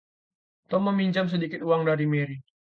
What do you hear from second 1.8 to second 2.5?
dari Mary.